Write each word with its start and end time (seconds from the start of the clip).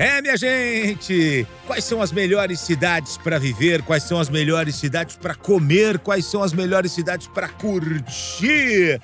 É, 0.00 0.22
minha 0.22 0.34
gente! 0.34 1.46
Quais 1.66 1.84
são 1.84 2.00
as 2.00 2.10
melhores 2.10 2.58
cidades 2.60 3.18
para 3.18 3.38
viver? 3.38 3.82
Quais 3.82 4.02
são 4.02 4.18
as 4.18 4.30
melhores 4.30 4.76
cidades 4.76 5.14
para 5.14 5.34
comer? 5.34 5.98
Quais 5.98 6.24
são 6.24 6.42
as 6.42 6.54
melhores 6.54 6.92
cidades 6.92 7.26
para 7.26 7.50
curtir? 7.50 8.98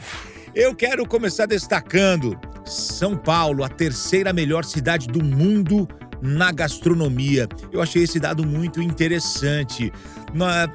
Eu 0.55 0.75
quero 0.75 1.07
começar 1.07 1.45
destacando 1.45 2.41
São 2.65 3.15
Paulo, 3.15 3.63
a 3.63 3.69
terceira 3.69 4.33
melhor 4.33 4.65
cidade 4.65 5.07
do 5.07 5.23
mundo 5.23 5.87
na 6.21 6.53
gastronomia. 6.53 7.49
Eu 7.73 7.83
achei 7.83 8.03
esse 8.03 8.19
dado 8.19 8.47
muito 8.47 8.81
interessante. 8.83 9.93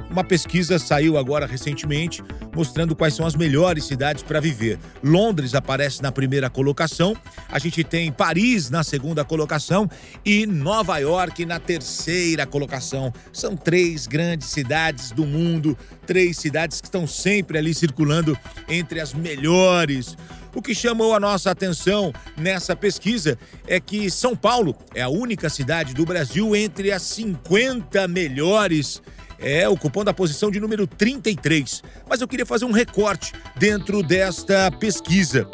Uma, 0.09 0.23
pesquisa 0.23 0.79
saiu 0.79 1.17
agora 1.17 1.45
recentemente 1.45 2.23
mostrando 2.55 2.95
quais 2.95 3.13
são 3.13 3.25
as 3.25 3.35
melhores 3.35 3.85
cidades 3.85 4.23
para 4.23 4.39
viver. 4.39 4.79
Londres 5.03 5.53
aparece 5.53 6.01
na 6.01 6.11
primeira 6.11 6.49
colocação, 6.49 7.15
a 7.49 7.59
gente 7.59 7.83
tem 7.83 8.11
Paris 8.11 8.69
na 8.69 8.83
segunda 8.83 9.23
colocação 9.23 9.89
e 10.25 10.45
Nova 10.45 10.97
York 10.97 11.45
na 11.45 11.59
terceira 11.59 12.45
colocação. 12.45 13.13
São 13.31 13.55
três 13.55 14.08
grandes 14.08 14.49
cidades 14.49 15.11
do 15.11 15.25
mundo, 15.25 15.77
três 16.05 16.38
cidades 16.38 16.81
que 16.81 16.88
estão 16.88 17.08
sempre 17.08 17.58
ali 17.58 17.73
circulando 17.73 18.38
entre 18.67 18.99
as 18.99 19.13
melhores. 19.13 20.17
O 20.53 20.61
que 20.61 20.75
chamou 20.75 21.15
a 21.15 21.19
nossa 21.19 21.49
atenção 21.49 22.11
nessa 22.37 22.75
pesquisa 22.75 23.37
é 23.67 23.79
que 23.79 24.11
São 24.11 24.35
Paulo 24.35 24.75
é 24.93 25.01
a 25.01 25.09
única 25.09 25.49
cidade 25.49 25.93
do 25.93 26.05
Brasil 26.05 26.55
entre 26.55 26.91
as 26.91 27.03
50 27.03 28.07
melhores 28.07 29.01
é, 29.41 29.67
ocupando 29.67 30.09
a 30.09 30.13
posição 30.13 30.51
de 30.51 30.59
número 30.59 30.85
33. 30.85 31.83
Mas 32.07 32.21
eu 32.21 32.27
queria 32.27 32.45
fazer 32.45 32.65
um 32.65 32.71
recorte 32.71 33.33
dentro 33.57 34.03
desta 34.03 34.71
pesquisa. 34.71 35.49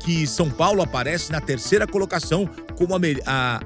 Que 0.00 0.26
São 0.26 0.50
Paulo 0.50 0.82
aparece 0.82 1.32
na 1.32 1.40
terceira 1.40 1.86
colocação 1.86 2.48
como 2.76 2.94
a, 2.94 3.00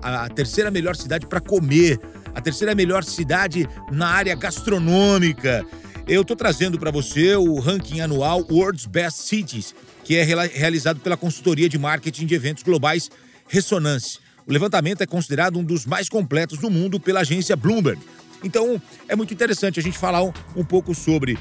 a, 0.01 0.25
a 0.25 0.29
terceira 0.29 0.71
melhor 0.71 0.97
cidade 0.97 1.27
para 1.27 1.41
comer, 1.41 2.01
a 2.35 2.41
terceira 2.41 2.75
melhor 2.75 3.05
cidade 3.05 3.69
na 3.91 4.09
área 4.09 4.35
gastronômica. 4.35 5.67
Eu 6.09 6.23
estou 6.23 6.35
trazendo 6.35 6.79
para 6.79 6.91
você 6.91 7.37
o 7.37 7.59
ranking 7.59 8.01
anual 8.01 8.43
World's 8.51 8.87
Best 8.87 9.25
Cities, 9.25 9.75
que 10.03 10.17
é 10.17 10.25
realizado 10.25 11.01
pela 11.01 11.19
consultoria 11.19 11.69
de 11.69 11.77
marketing 11.77 12.25
de 12.25 12.35
eventos 12.35 12.63
globais 12.63 13.11
Ressonance. 13.47 14.19
O 14.47 14.53
levantamento 14.53 15.03
é 15.03 15.07
considerado 15.07 15.59
um 15.59 15.63
dos 15.63 15.85
mais 15.85 16.09
completos 16.09 16.61
do 16.61 16.71
mundo 16.71 16.99
pela 16.99 17.21
agência 17.21 17.55
Bloomberg. 17.55 18.01
Então, 18.43 18.81
é 19.09 19.17
muito 19.17 19.35
interessante 19.35 19.81
a 19.81 19.83
gente 19.83 19.99
falar 19.99 20.23
um, 20.23 20.33
um 20.57 20.65
pouco 20.65 20.95
sobre 20.95 21.35
uh, 21.35 21.39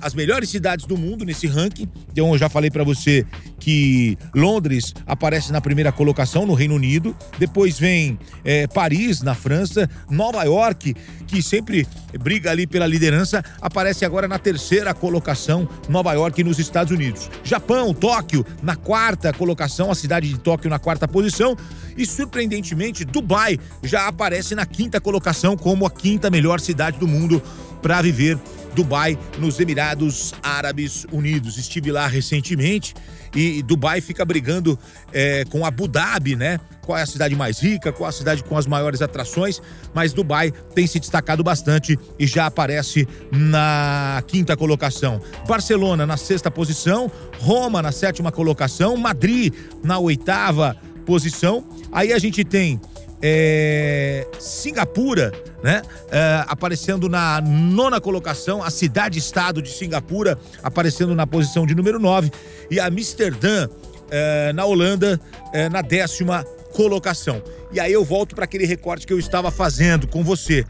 as 0.00 0.14
melhores 0.14 0.50
cidades 0.50 0.86
do 0.86 0.96
mundo 0.96 1.24
nesse 1.24 1.46
ranking. 1.46 1.88
Então, 2.12 2.32
eu 2.32 2.38
já 2.38 2.48
falei 2.48 2.70
para 2.70 2.84
você 2.84 3.26
que 3.58 4.18
Londres 4.34 4.94
aparece 5.06 5.50
na 5.50 5.60
primeira 5.60 5.90
colocação 5.90 6.46
no 6.46 6.54
Reino 6.54 6.74
Unido. 6.74 7.16
Depois 7.38 7.78
vem 7.78 8.18
é, 8.44 8.66
Paris, 8.66 9.22
na 9.22 9.34
França. 9.34 9.88
Nova 10.10 10.42
York, 10.44 10.94
que 11.26 11.42
sempre 11.42 11.86
briga 12.20 12.50
ali 12.50 12.66
pela 12.66 12.86
liderança, 12.86 13.42
aparece 13.60 14.04
agora 14.04 14.28
na 14.28 14.38
terceira 14.38 14.92
colocação. 14.94 15.68
Nova 15.88 16.12
York, 16.12 16.44
nos 16.44 16.58
Estados 16.58 16.92
Unidos. 16.92 17.30
Japão, 17.42 17.94
Tóquio, 17.94 18.44
na 18.62 18.76
quarta 18.76 19.32
colocação. 19.32 19.90
A 19.90 19.94
cidade 19.94 20.28
de 20.28 20.38
Tóquio 20.38 20.70
na 20.70 20.78
quarta 20.78 21.08
posição. 21.08 21.56
E, 21.96 22.04
surpreendentemente, 22.04 23.04
Dubai 23.04 23.58
já 23.82 24.06
aparece 24.06 24.54
na 24.54 24.66
quinta 24.66 25.00
colocação 25.00 25.56
como 25.56 25.86
a 25.86 25.90
quinta 25.90 26.30
melhor 26.30 26.60
cidade 26.60 26.98
do 26.98 27.08
mundo 27.08 27.42
para 27.82 28.02
viver. 28.02 28.38
Dubai, 28.76 29.18
nos 29.38 29.58
Emirados 29.58 30.34
Árabes 30.42 31.06
Unidos. 31.10 31.56
Estive 31.56 31.90
lá 31.90 32.06
recentemente 32.06 32.94
e 33.34 33.62
Dubai 33.62 34.02
fica 34.02 34.22
brigando 34.22 34.78
é, 35.12 35.46
com 35.46 35.64
Abu 35.64 35.88
Dhabi, 35.88 36.36
né? 36.36 36.60
Qual 36.82 36.96
é 36.96 37.02
a 37.02 37.06
cidade 37.06 37.34
mais 37.34 37.58
rica, 37.58 37.90
qual 37.90 38.06
é 38.06 38.10
a 38.10 38.12
cidade 38.12 38.44
com 38.44 38.56
as 38.56 38.66
maiores 38.66 39.00
atrações, 39.02 39.60
mas 39.94 40.12
Dubai 40.12 40.52
tem 40.74 40.86
se 40.86 41.00
destacado 41.00 41.42
bastante 41.42 41.98
e 42.18 42.26
já 42.26 42.46
aparece 42.46 43.08
na 43.32 44.22
quinta 44.26 44.56
colocação. 44.56 45.20
Barcelona 45.48 46.06
na 46.06 46.16
sexta 46.16 46.50
posição, 46.50 47.10
Roma 47.38 47.80
na 47.80 47.92
sétima 47.92 48.30
colocação, 48.30 48.96
Madrid 48.96 49.54
na 49.82 49.98
oitava 49.98 50.76
posição. 51.06 51.64
Aí 51.90 52.12
a 52.12 52.18
gente 52.18 52.44
tem 52.44 52.80
é, 53.22 54.26
Singapura, 54.38 55.32
né? 55.62 55.82
É, 56.10 56.44
aparecendo 56.46 57.08
na 57.08 57.40
nona 57.40 58.00
colocação, 58.00 58.62
a 58.62 58.70
cidade-estado 58.70 59.62
de 59.62 59.70
Singapura 59.70 60.38
aparecendo 60.62 61.14
na 61.14 61.26
posição 61.26 61.64
de 61.64 61.74
número 61.74 61.98
9 61.98 62.30
e 62.70 62.78
Amsterdã 62.78 63.68
é, 64.10 64.52
na 64.52 64.64
Holanda 64.64 65.20
é, 65.52 65.68
na 65.68 65.80
décima 65.80 66.44
colocação. 66.72 67.42
E 67.72 67.80
aí 67.80 67.92
eu 67.92 68.04
volto 68.04 68.34
para 68.34 68.44
aquele 68.44 68.66
recorte 68.66 69.06
que 69.06 69.12
eu 69.12 69.18
estava 69.18 69.50
fazendo 69.50 70.06
com 70.06 70.22
você. 70.22 70.64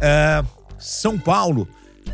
É, 0.00 0.42
São 0.78 1.18
Paulo 1.18 1.68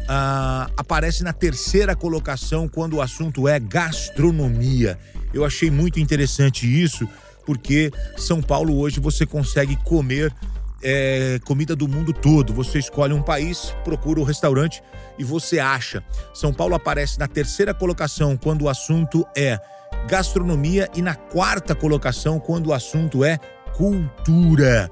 ah, 0.08 0.70
aparece 0.76 1.22
na 1.22 1.32
terceira 1.32 1.94
colocação 1.94 2.68
quando 2.68 2.94
o 2.94 3.02
assunto 3.02 3.48
é 3.48 3.58
gastronomia. 3.58 4.98
Eu 5.32 5.44
achei 5.44 5.70
muito 5.70 6.00
interessante 6.00 6.66
isso 6.66 7.08
porque 7.46 7.90
São 8.16 8.42
Paulo 8.42 8.76
hoje 8.76 9.00
você 9.00 9.24
consegue 9.24 9.76
comer 9.76 10.34
é, 10.82 11.38
comida 11.44 11.74
do 11.74 11.88
mundo 11.88 12.12
todo. 12.12 12.52
Você 12.52 12.78
escolhe 12.78 13.14
um 13.14 13.22
país, 13.22 13.74
procura 13.84 14.20
o 14.20 14.22
um 14.22 14.26
restaurante 14.26 14.82
e 15.18 15.24
você 15.24 15.58
acha. 15.58 16.04
São 16.34 16.52
Paulo 16.52 16.74
aparece 16.74 17.18
na 17.18 17.28
terceira 17.28 17.72
colocação 17.72 18.36
quando 18.36 18.62
o 18.62 18.68
assunto 18.68 19.26
é 19.36 19.58
gastronomia 20.08 20.90
e 20.94 21.00
na 21.00 21.14
quarta 21.14 21.74
colocação 21.74 22.38
quando 22.38 22.68
o 22.68 22.72
assunto 22.72 23.24
é 23.24 23.38
cultura. 23.74 24.90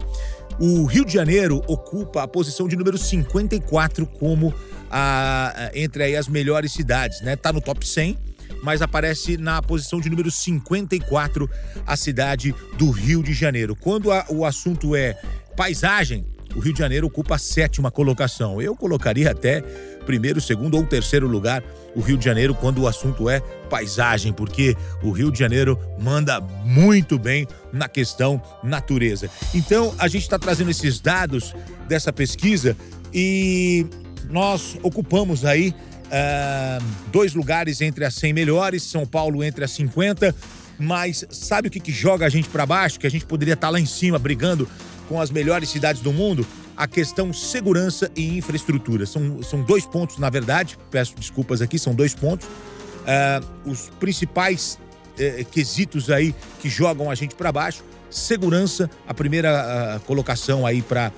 O 0.59 0.85
Rio 0.85 1.05
de 1.05 1.13
Janeiro 1.13 1.61
ocupa 1.67 2.23
a 2.23 2.29
posição 2.29 2.69
de 2.69 2.77
número 2.77 2.97
54 2.97 4.07
como 4.07 4.55
a, 4.91 5.71
entre 5.75 6.17
as 6.17 6.29
melhores 6.29 6.73
cidades, 6.73 7.21
né? 7.21 7.35
Tá 7.35 7.53
no 7.53 7.61
top 7.61 7.87
100 7.87 8.17
mas 8.63 8.83
aparece 8.83 9.37
na 9.37 9.61
posição 9.61 10.01
de 10.01 10.09
número 10.09 10.31
54 10.31 11.49
a 11.87 11.97
cidade 11.97 12.55
do 12.79 12.91
Rio 12.91 13.23
de 13.23 13.33
Janeiro. 13.33 13.77
Quando 13.77 14.11
a, 14.11 14.25
o 14.29 14.45
assunto 14.45 14.97
é 14.97 15.15
paisagem, 15.57 16.25
o 16.55 16.61
Rio 16.61 16.73
de 16.73 16.79
Janeiro 16.79 17.07
ocupa 17.07 17.35
a 17.35 17.39
sétima 17.39 17.91
colocação. 17.91 18.63
Eu 18.63 18.77
colocaria 18.77 19.31
até 19.31 19.61
primeiro, 20.05 20.41
segundo 20.41 20.77
ou 20.77 20.85
terceiro 20.85 21.27
lugar 21.27 21.63
o 21.97 22.01
Rio 22.01 22.17
de 22.17 22.25
Janeiro 22.25 22.55
quando 22.55 22.83
o 22.83 22.89
assunto 22.89 23.29
é 23.29 23.41
paisagem, 23.69 24.33
porque 24.33 24.77
o 25.03 25.11
Rio 25.11 25.31
de 25.31 25.39
Janeiro 25.39 25.79
manda 25.99 26.41
muito 26.41 27.19
bem 27.19 27.47
na 27.73 27.89
questão 27.89 28.41
natureza. 28.63 29.31
Então, 29.53 29.95
a 29.99 30.09
gente 30.09 30.23
está 30.23 30.39
trazendo 30.39 30.71
esses 30.71 31.01
dados 31.01 31.55
dessa 31.89 32.13
pesquisa 32.13 32.77
e 33.13 33.87
nós 34.31 34.77
ocupamos 34.83 35.45
aí 35.45 35.75
Uh, 36.05 36.85
dois 37.11 37.35
lugares 37.35 37.81
entre 37.81 38.05
as 38.05 38.15
100 38.15 38.33
melhores, 38.35 38.83
São 38.85 39.07
Paulo 39.07 39.43
entre 39.43 39.65
as 39.65 39.71
50. 39.73 40.35
Mas 40.79 41.25
sabe 41.31 41.69
o 41.69 41.71
que, 41.71 41.81
que 41.81 41.93
joga 41.93 42.27
a 42.27 42.29
gente 42.29 42.49
para 42.49 42.67
baixo? 42.67 43.01
Que 43.01 43.07
a 43.07 43.11
gente 43.11 43.27
poderia 43.27 43.55
estar 43.55 43.69
tá 43.69 43.71
lá 43.71 43.81
em 43.81 43.87
cima 43.87 44.19
brigando 44.19 44.69
com 45.09 45.21
as 45.21 45.31
melhores 45.31 45.69
cidades 45.69 46.03
do 46.03 46.13
mundo? 46.13 46.47
A 46.77 46.87
questão 46.87 47.33
segurança 47.33 48.11
e 48.15 48.37
infraestrutura. 48.37 49.07
São, 49.07 49.43
são 49.43 49.63
dois 49.63 49.87
pontos, 49.87 50.19
na 50.19 50.29
verdade. 50.29 50.77
Peço 50.91 51.15
desculpas 51.17 51.63
aqui, 51.63 51.79
são 51.79 51.95
dois 51.95 52.15
pontos. 52.15 52.47
Uh, 52.47 53.71
os 53.71 53.91
principais 54.01 54.79
uh, 55.19 55.45
quesitos 55.47 56.11
aí 56.11 56.35
que 56.61 56.69
jogam 56.69 57.11
a 57.11 57.15
gente 57.15 57.35
para 57.35 57.51
baixo. 57.51 57.83
Segurança, 58.11 58.91
a 59.07 59.15
primeira 59.15 59.97
uh, 59.97 60.01
colocação 60.01 60.67
aí 60.67 60.83
para 60.83 61.13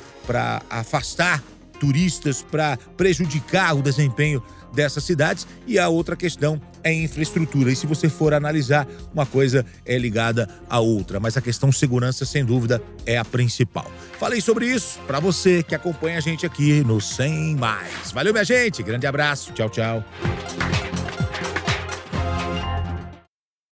afastar 0.71 1.43
turistas, 1.76 2.42
para 2.42 2.76
prejudicar 2.97 3.76
o 3.76 3.82
desempenho 3.82 4.42
dessas 4.72 5.04
cidades 5.04 5.47
e 5.66 5.78
a 5.78 5.88
outra 5.88 6.14
questão 6.14 6.60
é 6.84 6.92
infraestrutura. 6.92 7.72
E 7.72 7.76
se 7.76 7.87
você 7.87 8.09
for 8.09 8.34
analisar, 8.34 8.87
uma 9.12 9.25
coisa 9.25 9.64
é 9.84 9.98
ligada 9.98 10.48
à 10.69 10.78
outra, 10.78 11.19
mas 11.19 11.37
a 11.37 11.41
questão 11.41 11.72
segurança, 11.72 12.25
sem 12.25 12.44
dúvida, 12.44 12.82
é 13.05 13.17
a 13.17 13.25
principal. 13.25 13.90
Falei 14.20 14.40
sobre 14.40 14.67
isso 14.67 15.00
para 15.06 15.19
você 15.19 15.62
que 15.62 15.75
acompanha 15.75 16.19
a 16.19 16.20
gente 16.20 16.44
aqui 16.44 16.84
no 16.84 17.00
100 17.00 17.56
Mais. 17.56 18.12
Valeu, 18.12 18.32
minha 18.32 18.44
gente. 18.44 18.82
Grande 18.82 19.06
abraço. 19.06 19.52
Tchau, 19.52 19.70
tchau. 19.70 20.05